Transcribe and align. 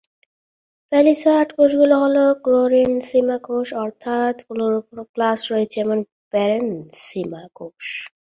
Palisade 0.91 1.47
কোষগুলো 1.57 1.95
হল 2.03 2.15
chlorenchyma 2.43 3.37
কোষ, 3.47 3.67
অর্থাৎ 3.83 4.35
ক্লোরোপ্লাস্ট 4.47 5.45
রয়েছে 5.51 5.77
এমন 5.85 5.99
প্যারেনসিমা 6.31 7.41
কোষ। 7.57 7.85